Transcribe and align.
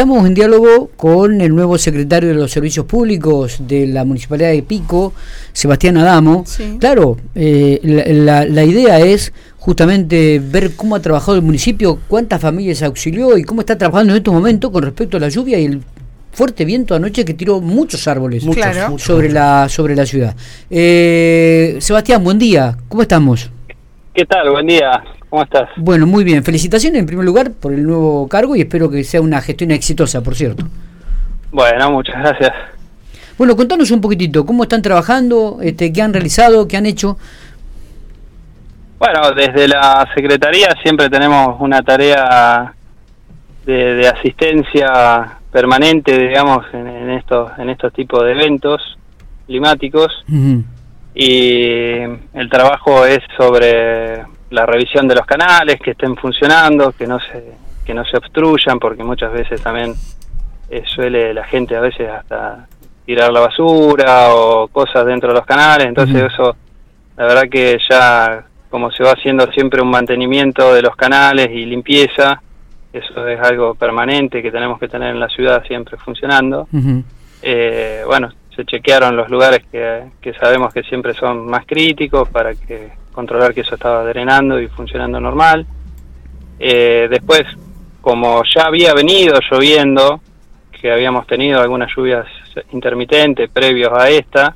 estamos 0.00 0.26
en 0.26 0.32
diálogo 0.32 0.88
con 0.96 1.42
el 1.42 1.54
nuevo 1.54 1.76
secretario 1.76 2.30
de 2.30 2.34
los 2.34 2.50
Servicios 2.50 2.86
Públicos 2.86 3.58
de 3.68 3.86
la 3.86 4.02
Municipalidad 4.06 4.50
de 4.50 4.62
Pico, 4.62 5.12
Sebastián 5.52 5.98
Adamo. 5.98 6.46
Claro, 6.78 7.18
eh, 7.34 7.78
la, 7.82 8.46
la, 8.46 8.64
idea 8.64 8.98
es 8.98 9.30
justamente 9.58 10.40
ver 10.42 10.74
cómo 10.74 10.96
ha 10.96 11.00
trabajado 11.00 11.36
el 11.36 11.42
municipio, 11.42 11.98
cuántas 12.08 12.40
familias 12.40 12.82
auxilió 12.82 13.36
y 13.36 13.44
cómo 13.44 13.60
está 13.60 13.76
trabajando 13.76 14.14
en 14.14 14.16
estos 14.16 14.32
momentos 14.32 14.70
con 14.70 14.84
respecto 14.84 15.18
a 15.18 15.20
la 15.20 15.28
lluvia 15.28 15.58
y 15.58 15.66
el 15.66 15.82
fuerte 16.32 16.64
viento 16.64 16.94
anoche 16.94 17.22
que 17.22 17.34
tiró 17.34 17.60
muchos 17.60 18.08
árboles 18.08 18.42
sobre, 18.96 19.28
La, 19.28 19.68
sobre 19.68 19.94
la 19.94 20.06
ciudad. 20.06 20.34
Eh, 20.70 21.76
Sebastián, 21.78 22.24
buen 22.24 22.38
día, 22.38 22.74
¿cómo 22.88 23.02
estamos? 23.02 23.50
¿Qué 24.14 24.24
tal? 24.24 24.48
Buen 24.48 24.66
día. 24.66 25.04
¿Cómo 25.30 25.44
estás? 25.44 25.68
Bueno, 25.76 26.06
muy 26.06 26.24
bien. 26.24 26.42
Felicitaciones 26.42 26.98
en 26.98 27.06
primer 27.06 27.24
lugar 27.24 27.52
por 27.52 27.72
el 27.72 27.84
nuevo 27.84 28.28
cargo 28.28 28.56
y 28.56 28.62
espero 28.62 28.90
que 28.90 29.04
sea 29.04 29.20
una 29.20 29.40
gestión 29.40 29.70
exitosa, 29.70 30.22
por 30.22 30.34
cierto. 30.34 30.64
Bueno, 31.52 31.92
muchas 31.92 32.16
gracias. 32.16 32.52
Bueno, 33.38 33.56
contanos 33.56 33.90
un 33.92 34.00
poquitito, 34.00 34.44
¿cómo 34.44 34.64
están 34.64 34.82
trabajando? 34.82 35.58
Este, 35.62 35.92
¿Qué 35.92 36.02
han 36.02 36.12
realizado? 36.12 36.66
¿Qué 36.68 36.76
han 36.76 36.84
hecho? 36.84 37.16
Bueno, 38.98 39.30
desde 39.30 39.66
la 39.66 40.06
Secretaría 40.14 40.76
siempre 40.82 41.08
tenemos 41.08 41.56
una 41.60 41.80
tarea 41.80 42.74
de, 43.64 44.08
asistencia 44.08 45.38
permanente, 45.50 46.18
digamos, 46.18 46.66
en, 46.74 47.10
estos, 47.10 47.52
en 47.58 47.70
estos 47.70 47.92
tipos 47.92 48.24
de 48.24 48.32
eventos 48.32 48.98
climáticos. 49.46 50.12
Y 51.14 52.00
el 52.34 52.50
trabajo 52.50 53.06
es 53.06 53.20
sobre 53.38 54.24
la 54.50 54.66
revisión 54.66 55.08
de 55.08 55.14
los 55.14 55.26
canales 55.26 55.80
que 55.80 55.92
estén 55.92 56.16
funcionando, 56.16 56.92
que 56.92 57.06
no 57.06 57.18
se 57.20 57.70
que 57.84 57.94
no 57.94 58.04
se 58.04 58.16
obstruyan, 58.16 58.78
porque 58.78 59.02
muchas 59.02 59.32
veces 59.32 59.60
también 59.62 59.94
eh, 60.68 60.82
suele 60.86 61.34
la 61.34 61.44
gente 61.44 61.74
a 61.74 61.80
veces 61.80 62.08
hasta 62.08 62.68
tirar 63.04 63.32
la 63.32 63.40
basura 63.40 64.34
o 64.34 64.68
cosas 64.68 65.04
dentro 65.06 65.30
de 65.30 65.34
los 65.34 65.46
canales, 65.46 65.86
entonces 65.88 66.22
eso 66.32 66.54
la 67.16 67.26
verdad 67.26 67.48
que 67.50 67.78
ya 67.88 68.44
como 68.68 68.90
se 68.92 69.02
va 69.02 69.12
haciendo 69.12 69.50
siempre 69.50 69.82
un 69.82 69.90
mantenimiento 69.90 70.72
de 70.72 70.82
los 70.82 70.94
canales 70.94 71.48
y 71.50 71.64
limpieza, 71.64 72.40
eso 72.92 73.26
es 73.26 73.40
algo 73.40 73.74
permanente 73.74 74.42
que 74.42 74.52
tenemos 74.52 74.78
que 74.78 74.88
tener 74.88 75.10
en 75.10 75.20
la 75.20 75.28
ciudad 75.28 75.64
siempre 75.66 75.96
funcionando. 75.96 76.68
eh, 77.42 78.02
bueno, 78.06 78.28
se 78.54 78.64
chequearon 78.64 79.16
los 79.16 79.28
lugares 79.28 79.64
que, 79.70 80.04
que 80.20 80.34
sabemos 80.34 80.72
que 80.72 80.82
siempre 80.84 81.14
son 81.14 81.46
más 81.46 81.66
críticos 81.66 82.28
para 82.28 82.54
que 82.54 82.99
controlar 83.12 83.54
que 83.54 83.62
eso 83.62 83.74
estaba 83.74 84.04
drenando 84.04 84.60
y 84.60 84.68
funcionando 84.68 85.20
normal. 85.20 85.66
Eh, 86.58 87.08
después, 87.10 87.42
como 88.00 88.42
ya 88.44 88.64
había 88.64 88.94
venido 88.94 89.38
lloviendo, 89.50 90.20
que 90.70 90.90
habíamos 90.90 91.26
tenido 91.26 91.60
algunas 91.60 91.90
lluvias 91.94 92.26
intermitentes 92.72 93.50
previos 93.50 93.92
a 93.92 94.08
esta, 94.08 94.54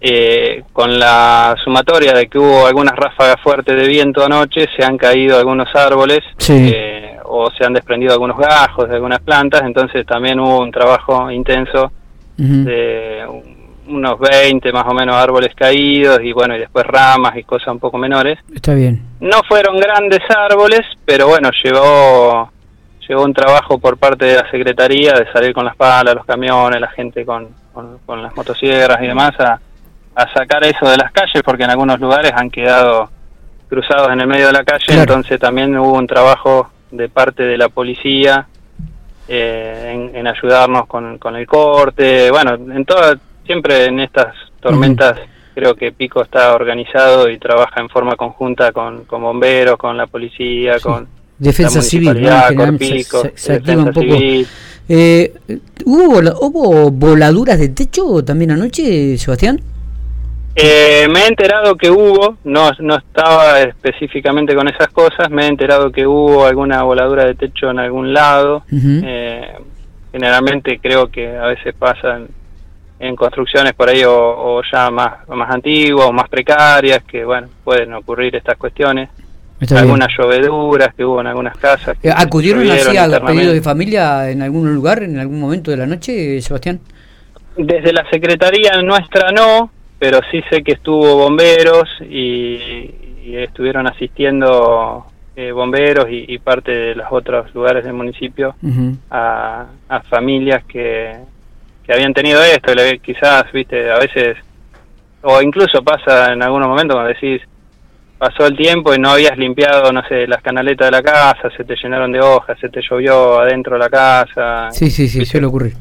eh, 0.00 0.64
con 0.72 0.98
la 0.98 1.54
sumatoria 1.62 2.14
de 2.14 2.26
que 2.26 2.38
hubo 2.38 2.66
algunas 2.66 2.96
ráfagas 2.96 3.40
fuertes 3.42 3.76
de 3.76 3.86
viento 3.86 4.24
anoche, 4.24 4.66
se 4.74 4.82
han 4.82 4.96
caído 4.96 5.38
algunos 5.38 5.68
árboles 5.74 6.20
eh, 6.48 7.18
o 7.24 7.50
se 7.50 7.66
han 7.66 7.74
desprendido 7.74 8.14
algunos 8.14 8.38
gajos 8.38 8.88
de 8.88 8.94
algunas 8.94 9.20
plantas, 9.20 9.62
entonces 9.62 10.06
también 10.06 10.40
hubo 10.40 10.60
un 10.60 10.70
trabajo 10.70 11.30
intenso 11.30 11.92
de 12.38 13.26
unos 13.90 14.18
20 14.18 14.72
más 14.72 14.84
o 14.86 14.94
menos 14.94 15.16
árboles 15.16 15.54
caídos 15.54 16.20
y 16.22 16.32
bueno, 16.32 16.56
y 16.56 16.60
después 16.60 16.86
ramas 16.86 17.36
y 17.36 17.44
cosas 17.44 17.68
un 17.68 17.78
poco 17.78 17.98
menores. 17.98 18.38
Está 18.54 18.74
bien. 18.74 19.02
No 19.20 19.42
fueron 19.48 19.78
grandes 19.78 20.20
árboles, 20.28 20.80
pero 21.04 21.28
bueno, 21.28 21.50
llevó, 21.62 22.50
llevó 23.08 23.24
un 23.24 23.34
trabajo 23.34 23.78
por 23.78 23.98
parte 23.98 24.26
de 24.26 24.36
la 24.36 24.50
Secretaría 24.50 25.12
de 25.12 25.30
salir 25.32 25.52
con 25.52 25.64
las 25.64 25.76
palas, 25.76 26.14
los 26.14 26.24
camiones, 26.24 26.80
la 26.80 26.90
gente 26.90 27.24
con, 27.24 27.48
con, 27.72 28.22
las 28.22 28.34
motosierras 28.34 28.98
y 29.02 29.06
demás 29.06 29.32
a, 29.38 29.60
a, 30.14 30.32
sacar 30.32 30.64
eso 30.64 30.88
de 30.88 30.96
las 30.96 31.12
calles 31.12 31.42
porque 31.44 31.64
en 31.64 31.70
algunos 31.70 32.00
lugares 32.00 32.32
han 32.34 32.50
quedado 32.50 33.10
cruzados 33.68 34.10
en 34.12 34.20
el 34.20 34.26
medio 34.26 34.48
de 34.48 34.52
la 34.52 34.64
calle, 34.64 35.00
entonces 35.00 35.38
también 35.38 35.76
hubo 35.78 35.92
un 35.92 36.06
trabajo 36.06 36.70
de 36.90 37.08
parte 37.08 37.44
de 37.44 37.56
la 37.56 37.68
policía 37.68 38.46
eh, 39.28 39.92
en, 39.94 40.16
en, 40.16 40.26
ayudarnos 40.26 40.86
con, 40.86 41.18
con 41.18 41.36
el 41.36 41.46
corte, 41.46 42.32
bueno, 42.32 42.54
en 42.54 42.84
toda 42.84 43.16
siempre 43.46 43.86
en 43.86 44.00
estas 44.00 44.34
tormentas 44.60 45.18
creo 45.54 45.74
que 45.74 45.92
Pico 45.92 46.22
está 46.22 46.54
organizado 46.54 47.28
y 47.28 47.38
trabaja 47.38 47.80
en 47.80 47.88
forma 47.88 48.16
conjunta 48.16 48.72
con, 48.72 49.04
con 49.04 49.22
bomberos, 49.22 49.76
con 49.76 49.96
la 49.96 50.06
policía, 50.06 50.78
con 50.80 51.06
defensa 51.38 51.82
civil, 51.82 52.26
con 52.56 52.78
Pico, 52.78 53.22
se, 53.34 53.54
activa 53.54 53.82
un 53.82 53.92
poco. 53.92 54.14
Eh, 54.92 55.32
¿hubo, 55.84 56.18
¿Hubo 56.40 56.90
voladuras 56.90 57.58
de 57.58 57.68
techo 57.68 58.24
también 58.24 58.50
anoche, 58.50 59.16
Sebastián? 59.18 59.60
Eh, 60.56 61.06
me 61.08 61.20
he 61.20 61.26
enterado 61.28 61.76
que 61.76 61.90
hubo, 61.90 62.36
no, 62.44 62.72
no 62.80 62.96
estaba 62.96 63.60
específicamente 63.60 64.54
con 64.54 64.66
esas 64.68 64.88
cosas, 64.88 65.30
me 65.30 65.44
he 65.44 65.46
enterado 65.46 65.92
que 65.92 66.06
hubo 66.06 66.44
alguna 66.44 66.82
voladura 66.82 67.24
de 67.24 67.34
techo 67.34 67.70
en 67.70 67.78
algún 67.78 68.12
lado. 68.12 68.64
eh, 68.72 69.52
generalmente 70.12 70.80
creo 70.82 71.08
que 71.08 71.36
a 71.36 71.46
veces 71.46 71.72
pasan 71.78 72.28
en 73.00 73.16
construcciones 73.16 73.72
por 73.72 73.88
ahí 73.88 74.02
o, 74.06 74.60
ya 74.70 74.90
más, 74.90 75.26
más 75.28 75.50
antiguas 75.50 76.06
o 76.06 76.12
más 76.12 76.28
precarias, 76.28 77.02
que 77.04 77.24
bueno, 77.24 77.48
pueden 77.64 77.94
ocurrir 77.94 78.36
estas 78.36 78.58
cuestiones. 78.58 79.08
algunas 79.74 80.08
lloveduras 80.16 80.94
que 80.94 81.04
hubo 81.04 81.20
en 81.22 81.26
algunas 81.26 81.56
casas. 81.56 81.96
Eh, 82.02 82.12
¿Acudieron 82.14 82.70
así 82.70 82.96
a 82.98 83.08
los 83.08 83.20
pedidos 83.20 83.54
de 83.54 83.62
familia 83.62 84.30
en 84.30 84.42
algún 84.42 84.74
lugar, 84.74 85.02
en 85.02 85.18
algún 85.18 85.40
momento 85.40 85.70
de 85.70 85.78
la 85.78 85.86
noche, 85.86 86.40
Sebastián? 86.42 86.80
Desde 87.56 87.92
la 87.92 88.08
Secretaría 88.10 88.80
nuestra 88.82 89.32
no, 89.32 89.70
pero 89.98 90.20
sí 90.30 90.42
sé 90.50 90.62
que 90.62 90.72
estuvo 90.72 91.16
bomberos 91.16 91.88
y, 92.02 92.96
estuvieron 93.32 93.86
asistiendo 93.86 95.06
eh, 95.36 95.52
bomberos 95.52 96.06
y, 96.10 96.36
parte 96.38 96.72
de 96.72 96.94
los 96.96 97.06
otros 97.10 97.54
lugares 97.54 97.84
del 97.84 97.92
municipio 97.92 98.56
a, 99.08 99.66
a 99.88 100.00
familias 100.02 100.64
que, 100.64 101.16
habían 101.92 102.14
tenido 102.14 102.42
esto, 102.42 102.72
quizás, 103.02 103.50
viste, 103.52 103.90
a 103.90 103.98
veces, 103.98 104.36
o 105.22 105.40
incluso 105.42 105.82
pasa 105.82 106.32
en 106.32 106.42
algunos 106.42 106.68
momentos 106.68 106.96
cuando 106.96 107.12
decís, 107.12 107.42
pasó 108.18 108.46
el 108.46 108.56
tiempo 108.56 108.94
y 108.94 108.98
no 108.98 109.10
habías 109.10 109.36
limpiado, 109.38 109.92
no 109.92 110.06
sé, 110.06 110.26
las 110.26 110.42
canaletas 110.42 110.88
de 110.88 110.92
la 110.92 111.02
casa, 111.02 111.50
se 111.56 111.64
te 111.64 111.74
llenaron 111.74 112.12
de 112.12 112.20
hojas, 112.20 112.58
se 112.60 112.68
te 112.68 112.82
llovió 112.82 113.40
adentro 113.40 113.74
de 113.74 113.78
la 113.78 113.88
casa. 113.88 114.70
Sí, 114.72 114.90
sí, 114.90 115.08
sí, 115.08 115.24
suele 115.24 115.46
ocurrir. 115.46 115.74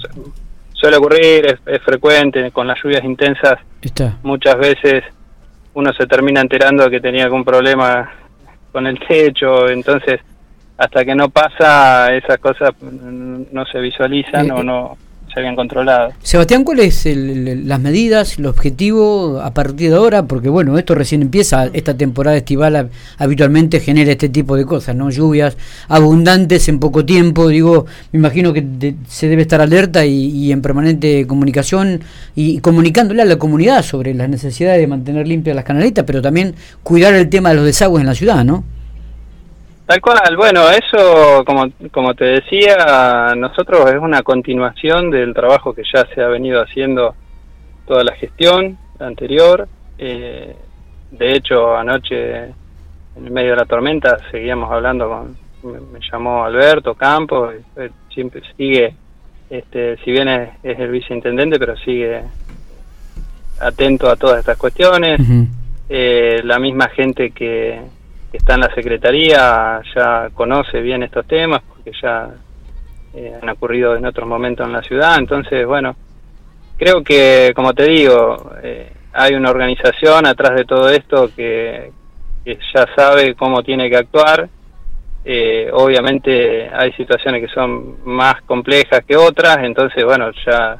Suele 0.73 0.95
ocurrir, 0.95 1.59
es, 1.65 1.81
frecuente, 1.81 2.51
con 2.51 2.65
las 2.65 2.81
lluvias 2.81 3.03
intensas, 3.03 3.59
muchas 4.23 4.57
veces 4.57 5.03
uno 5.73 5.91
se 5.93 6.07
termina 6.07 6.39
enterando 6.41 6.89
que 6.89 7.01
tenía 7.01 7.25
algún 7.25 7.43
problema 7.43 8.09
con 8.71 8.87
el 8.87 8.97
techo, 8.99 9.67
entonces 9.67 10.21
hasta 10.77 11.03
que 11.03 11.13
no 11.13 11.29
pasa 11.29 12.15
esas 12.15 12.37
cosas 12.37 12.71
no 12.81 13.65
se 13.65 13.79
visualizan 13.79 14.47
eh, 14.47 14.53
o 14.53 14.63
no 14.63 14.97
se 15.33 15.39
habían 15.39 15.55
controlado. 15.55 16.11
Sebastián, 16.21 16.63
¿cuáles 16.63 16.95
son 16.95 17.67
las 17.67 17.79
medidas, 17.79 18.37
el 18.37 18.45
objetivo 18.45 19.39
a 19.41 19.53
partir 19.53 19.91
de 19.91 19.95
ahora? 19.95 20.23
Porque 20.23 20.49
bueno, 20.49 20.77
esto 20.77 20.95
recién 20.95 21.21
empieza, 21.21 21.69
esta 21.73 21.95
temporada 21.95 22.37
estival 22.37 22.89
habitualmente 23.17 23.79
genera 23.79 24.11
este 24.11 24.29
tipo 24.29 24.55
de 24.55 24.65
cosas, 24.65 24.95
¿no? 24.95 25.09
Lluvias 25.09 25.57
abundantes 25.87 26.67
en 26.69 26.79
poco 26.79 27.05
tiempo, 27.05 27.47
digo, 27.47 27.85
me 28.11 28.19
imagino 28.19 28.53
que 28.53 28.95
se 29.07 29.27
debe 29.27 29.43
estar 29.43 29.61
alerta 29.61 30.05
y, 30.05 30.51
en 30.51 30.61
permanente 30.61 31.27
comunicación 31.27 32.01
y, 32.35 32.59
comunicándole 32.59 33.21
a 33.21 33.25
la 33.25 33.37
comunidad 33.37 33.83
sobre 33.83 34.13
las 34.13 34.29
necesidades 34.29 34.79
de 34.79 34.87
mantener 34.87 35.27
limpias 35.27 35.55
las 35.55 35.65
canaletas, 35.65 36.05
pero 36.05 36.21
también 36.21 36.55
cuidar 36.83 37.13
el 37.13 37.29
tema 37.29 37.49
de 37.49 37.55
los 37.55 37.65
desagües 37.65 38.01
en 38.01 38.07
la 38.07 38.15
ciudad, 38.15 38.43
¿no? 38.43 38.63
Tal 39.89 40.01
cual, 40.01 40.37
bueno, 40.37 40.69
eso, 40.69 41.43
como, 41.43 41.65
como 41.91 42.13
te 42.13 42.25
decía, 42.25 43.33
nosotros 43.35 43.89
es 43.89 43.97
una 43.97 44.21
continuación 44.21 45.09
del 45.09 45.33
trabajo 45.33 45.73
que 45.73 45.81
ya 45.91 46.05
se 46.13 46.21
ha 46.21 46.27
venido 46.27 46.61
haciendo 46.61 47.15
toda 47.87 48.03
la 48.03 48.13
gestión 48.13 48.77
anterior. 48.99 49.67
Eh, 49.97 50.55
de 51.09 51.33
hecho, 51.33 51.75
anoche, 51.75 52.43
en 52.43 53.25
el 53.25 53.31
medio 53.31 53.49
de 53.49 53.55
la 53.55 53.65
tormenta, 53.65 54.19
seguíamos 54.29 54.71
hablando 54.71 55.09
con, 55.09 55.71
me, 55.91 55.99
llamó 56.11 56.45
Alberto 56.45 56.93
Campos, 56.93 57.55
siempre 58.13 58.43
sigue, 58.55 58.93
este, 59.49 59.97
si 60.05 60.11
bien 60.11 60.27
es, 60.27 60.49
el 60.61 60.91
viceintendente, 60.91 61.57
pero 61.57 61.75
sigue 61.77 62.21
atento 63.59 64.07
a 64.07 64.15
todas 64.15 64.37
estas 64.37 64.57
cuestiones. 64.59 65.19
eh, 65.89 66.41
la 66.43 66.59
misma 66.59 66.89
gente 66.89 67.31
que 67.31 67.81
que 68.31 68.37
está 68.37 68.55
en 68.55 68.61
la 68.61 68.73
Secretaría 68.73 69.81
ya 69.95 70.29
conoce 70.33 70.81
bien 70.81 71.03
estos 71.03 71.25
temas 71.25 71.61
porque 71.67 71.91
ya 72.01 72.29
eh, 73.13 73.33
han 73.41 73.49
ocurrido 73.49 73.95
en 73.95 74.05
otros 74.05 74.27
momentos 74.27 74.65
en 74.67 74.73
la 74.73 74.83
ciudad. 74.83 75.17
Entonces, 75.17 75.65
bueno, 75.65 75.95
creo 76.77 77.03
que, 77.03 77.51
como 77.55 77.73
te 77.73 77.85
digo, 77.85 78.51
eh, 78.61 78.91
hay 79.13 79.33
una 79.33 79.49
organización 79.49 80.25
atrás 80.27 80.55
de 80.55 80.65
todo 80.65 80.89
esto 80.89 81.29
que, 81.35 81.91
ya 82.45 82.87
sabe 82.95 83.35
cómo 83.35 83.61
tiene 83.61 83.89
que 83.91 83.97
actuar 83.97 84.49
Eh, 85.23 85.69
obviamente 85.73 86.69
hay 86.73 86.91
situaciones 86.93 87.41
que 87.41 87.53
son 87.53 87.97
más 88.05 88.41
complejas 88.43 89.03
que 89.05 89.17
otras, 89.17 89.57
entonces 89.63 90.03
bueno, 90.03 90.31
ya 90.45 90.79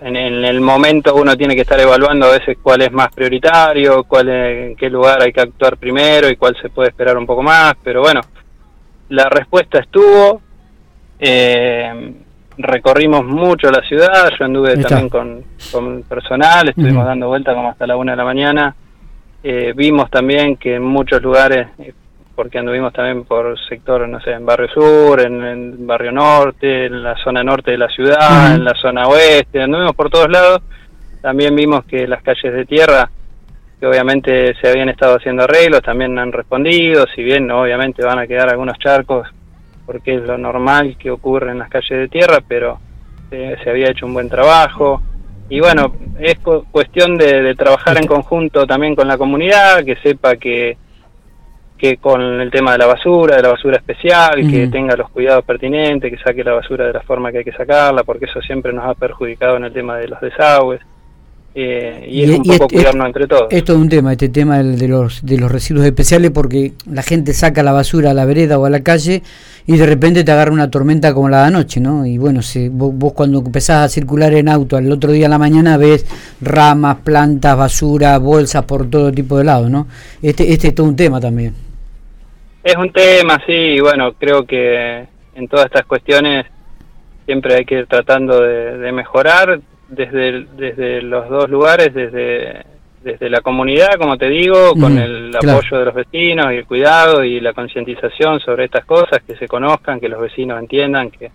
en, 0.00 0.16
el 0.16 0.60
momento 0.60 1.14
uno 1.14 1.36
tiene 1.36 1.54
que 1.54 1.62
estar 1.62 1.78
evaluando 1.78 2.26
a 2.26 2.32
veces 2.32 2.58
cuál 2.62 2.82
es 2.82 2.92
más 2.92 3.12
prioritario, 3.14 4.04
cuál 4.04 4.28
en 4.28 4.76
qué 4.76 4.88
lugar 4.90 5.22
hay 5.22 5.32
que 5.32 5.40
actuar 5.40 5.76
primero 5.76 6.28
y 6.28 6.36
cuál 6.36 6.56
se 6.60 6.68
puede 6.68 6.90
esperar 6.90 7.16
un 7.16 7.26
poco 7.26 7.42
más, 7.42 7.74
pero 7.82 8.00
bueno, 8.00 8.20
la 9.10 9.28
respuesta 9.28 9.78
estuvo, 9.78 10.40
eh, 11.18 12.14
recorrimos 12.58 13.24
mucho 13.24 13.70
la 13.70 13.82
ciudad, 13.82 14.30
yo 14.38 14.44
anduve 14.44 14.76
también 14.76 15.08
con, 15.08 15.44
con 15.72 16.02
personal, 16.02 16.68
estuvimos 16.68 17.04
dando 17.04 17.28
vueltas 17.28 17.54
como 17.54 17.70
hasta 17.70 17.86
la 17.86 17.96
una 17.96 18.12
de 18.12 18.16
la 18.16 18.24
mañana, 18.24 18.74
eh, 19.42 19.72
vimos 19.76 20.10
también 20.10 20.56
que 20.56 20.76
en 20.76 20.82
muchos 20.82 21.22
lugares, 21.22 21.68
porque 22.38 22.60
anduvimos 22.60 22.92
también 22.92 23.24
por 23.24 23.58
sector, 23.68 24.08
no 24.08 24.20
sé, 24.20 24.30
en 24.30 24.46
Barrio 24.46 24.68
Sur, 24.68 25.20
en, 25.20 25.42
el 25.42 25.74
Barrio 25.78 26.12
Norte, 26.12 26.86
en 26.86 27.02
la 27.02 27.16
zona 27.16 27.42
norte 27.42 27.72
de 27.72 27.78
la 27.78 27.88
ciudad, 27.88 28.54
en 28.54 28.64
la 28.64 28.76
zona 28.76 29.08
oeste, 29.08 29.60
anduvimos 29.60 29.96
por 29.96 30.08
todos 30.08 30.30
lados, 30.30 30.62
también 31.20 31.56
vimos 31.56 31.84
que 31.84 32.06
las 32.06 32.22
calles 32.22 32.54
de 32.54 32.64
tierra, 32.64 33.10
que 33.80 33.86
obviamente 33.88 34.54
se 34.54 34.68
habían 34.68 34.88
estado 34.88 35.16
haciendo 35.16 35.42
arreglos, 35.42 35.82
también 35.82 36.16
han 36.16 36.30
respondido, 36.30 37.06
si 37.12 37.24
bien 37.24 37.50
obviamente 37.50 38.04
van 38.04 38.20
a 38.20 38.28
quedar 38.28 38.48
algunos 38.48 38.78
charcos 38.78 39.26
porque 39.84 40.14
es 40.14 40.22
lo 40.22 40.38
normal 40.38 40.96
que 40.96 41.10
ocurre 41.10 41.50
en 41.50 41.58
las 41.58 41.68
calles 41.68 41.90
de 41.90 42.06
tierra, 42.06 42.38
pero 42.46 42.78
eh, 43.32 43.56
se 43.64 43.70
había 43.70 43.90
hecho 43.90 44.06
un 44.06 44.14
buen 44.14 44.28
trabajo. 44.28 45.02
Y 45.48 45.58
bueno, 45.58 45.92
es 46.20 46.36
cuestión 46.70 47.18
de, 47.18 47.52
trabajar 47.56 47.98
en 47.98 48.06
conjunto 48.06 48.64
también 48.64 48.94
con 48.94 49.08
la 49.08 49.18
comunidad, 49.18 49.84
que 49.84 49.96
sepa 49.96 50.36
que, 50.36 50.76
que 51.78 51.96
con 51.96 52.20
el 52.20 52.50
tema 52.50 52.72
de 52.72 52.78
la 52.78 52.86
basura, 52.86 53.36
de 53.36 53.42
la 53.42 53.50
basura 53.50 53.76
especial, 53.76 54.50
que 54.50 54.66
tenga 54.66 54.96
los 54.96 55.08
cuidados 55.10 55.44
pertinentes, 55.44 56.10
que 56.10 56.18
saque 56.18 56.42
la 56.42 56.52
basura 56.52 56.86
de 56.86 56.92
la 56.92 57.00
forma 57.00 57.30
que 57.30 57.38
hay 57.38 57.44
que 57.44 57.52
sacarla, 57.52 58.02
porque 58.02 58.26
eso 58.26 58.42
siempre 58.42 58.72
nos 58.72 58.84
ha 58.84 58.94
perjudicado 58.94 59.56
en 59.56 59.64
el 59.64 59.72
tema 59.72 59.96
de 59.96 60.08
los 60.08 60.20
desagües. 60.20 60.80
Eh, 61.54 62.06
y, 62.08 62.22
es 62.22 62.30
un 62.30 62.42
poco 62.44 62.68
cuidarnos 62.68 63.06
entre 63.06 63.26
todos. 63.26 63.46
Esto 63.50 63.72
es 63.72 63.78
un 63.78 63.88
tema, 63.88 64.12
este 64.12 64.28
tema 64.28 64.62
de 64.62 64.86
los, 64.86 65.24
de 65.24 65.38
los 65.38 65.50
residuos 65.50 65.86
especiales, 65.86 66.30
porque 66.30 66.72
la 66.88 67.02
gente 67.02 67.32
saca 67.32 67.62
la 67.62 67.72
basura 67.72 68.10
a 68.10 68.14
la 68.14 68.24
vereda 68.26 68.58
o 68.58 68.66
a 68.66 68.70
la 68.70 68.80
calle 68.82 69.22
y 69.66 69.76
de 69.76 69.86
repente 69.86 70.24
te 70.24 70.30
agarra 70.30 70.52
una 70.52 70.70
tormenta 70.70 71.12
como 71.14 71.28
la 71.28 71.40
de 71.40 71.46
anoche, 71.46 71.80
¿no? 71.80 72.06
Y 72.06 72.16
bueno, 72.16 72.42
si 72.42 72.68
vos, 72.68 73.12
cuando 73.12 73.38
empezás 73.38 73.84
a 73.84 73.88
circular 73.88 74.34
en 74.34 74.48
auto 74.48 74.76
al 74.76 74.90
otro 74.92 75.10
día 75.10 75.26
a 75.26 75.30
la 75.30 75.38
mañana 75.38 75.76
ves 75.76 76.06
ramas, 76.40 76.98
plantas, 77.02 77.56
basura, 77.56 78.18
bolsas 78.18 78.64
por 78.64 78.88
todo 78.88 79.10
tipo 79.10 79.36
de 79.38 79.44
lados, 79.44 79.70
¿no? 79.70 79.88
Este, 80.22 80.52
este 80.52 80.68
es 80.68 80.74
todo 80.74 80.86
un 80.86 80.96
tema 80.96 81.20
también. 81.20 81.67
Es 82.68 82.76
un 82.76 82.92
tema, 82.92 83.40
sí, 83.46 83.52
y 83.52 83.80
bueno, 83.80 84.12
creo 84.12 84.44
que 84.44 85.06
en 85.34 85.48
todas 85.48 85.66
estas 85.66 85.86
cuestiones 85.86 86.44
siempre 87.24 87.54
hay 87.54 87.64
que 87.64 87.76
ir 87.76 87.86
tratando 87.86 88.42
de 88.42 88.92
mejorar, 88.92 89.58
desde, 89.88 90.44
desde 90.54 91.00
los 91.00 91.30
dos 91.30 91.48
lugares, 91.48 91.94
desde, 91.94 92.66
desde 93.02 93.30
la 93.30 93.40
comunidad, 93.40 93.94
como 93.98 94.18
te 94.18 94.28
digo, 94.28 94.74
con 94.74 94.98
el 94.98 95.34
apoyo 95.34 95.78
de 95.78 95.84
los 95.86 95.94
vecinos 95.94 96.52
y 96.52 96.56
el 96.56 96.66
cuidado 96.66 97.24
y 97.24 97.40
la 97.40 97.54
concientización 97.54 98.38
sobre 98.40 98.66
estas 98.66 98.84
cosas, 98.84 99.22
que 99.26 99.34
se 99.36 99.48
conozcan, 99.48 99.98
que 99.98 100.10
los 100.10 100.20
vecinos 100.20 100.58
entiendan 100.60 101.10
que, 101.10 101.30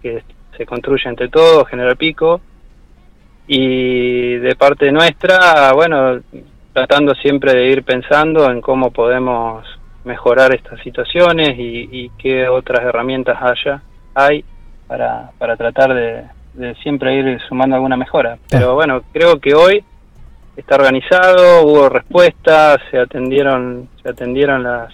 que 0.00 0.22
se 0.56 0.64
construye 0.64 1.06
entre 1.06 1.28
todos, 1.28 1.68
General 1.68 1.98
Pico. 1.98 2.40
Y 3.46 4.36
de 4.36 4.56
parte 4.56 4.90
nuestra, 4.90 5.72
bueno, 5.74 6.18
tratando 6.72 7.14
siempre 7.14 7.52
de 7.52 7.66
ir 7.66 7.82
pensando 7.82 8.50
en 8.50 8.62
cómo 8.62 8.90
podemos 8.90 9.66
mejorar 10.04 10.54
estas 10.54 10.80
situaciones 10.80 11.58
y, 11.58 11.88
y 11.90 12.10
qué 12.18 12.48
otras 12.48 12.80
herramientas 12.84 13.38
haya 13.40 13.82
hay 14.14 14.44
para, 14.86 15.30
para 15.38 15.56
tratar 15.56 15.94
de, 15.94 16.24
de 16.54 16.74
siempre 16.76 17.14
ir 17.14 17.40
sumando 17.48 17.76
alguna 17.76 17.96
mejora. 17.96 18.38
Pero 18.50 18.74
bueno, 18.74 19.02
creo 19.12 19.38
que 19.38 19.54
hoy 19.54 19.84
está 20.56 20.74
organizado, 20.74 21.62
hubo 21.64 21.88
respuestas, 21.88 22.78
se 22.90 22.98
atendieron, 22.98 23.88
se 24.02 24.10
atendieron 24.10 24.62
las, 24.62 24.92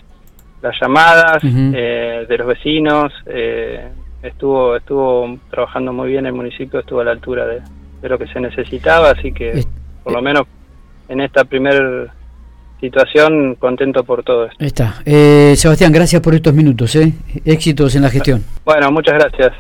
las 0.63 0.77
llamadas 0.81 1.43
eh, 1.43 2.27
de 2.29 2.39
los 2.39 2.47
vecinos, 2.47 3.13
eh, 3.27 3.89
estuvo, 4.23 4.77
estuvo 4.77 5.39
trabajando 5.51 5.93
muy 5.93 6.11
bien 6.11 6.27
el 6.27 6.33
municipio, 6.33 6.81
estuvo 6.81 7.01
a 7.01 7.05
la 7.05 7.13
altura 7.13 7.47
de, 7.47 7.61
de 8.01 8.09
lo 8.09 8.19
que 8.19 8.29
se 8.29 8.41
necesitaba, 8.41 9.11
así 9.11 9.33
que 9.33 9.65
por 10.05 10.13
lo 10.13 10.23
menos 10.23 10.45
en 11.09 11.21
esta 11.21 11.45
primera 11.45 12.15
situación 12.81 13.55
contento 13.57 14.05
por 14.05 14.23
todo 14.23 14.47
esto. 14.47 14.65
Está. 14.65 14.97
Eh, 15.05 15.55
Sebastián, 15.57 15.93
gracias 15.93 16.23
por 16.23 16.35
estos 16.35 16.55
minutos. 16.55 16.95
¿eh? 16.97 17.13
Éxitos 17.45 17.95
en 17.95 18.03
la 18.03 18.11
gestión. 18.11 18.45
Bueno, 18.65 18.91
muchas 18.91 19.15
gracias. 19.15 19.53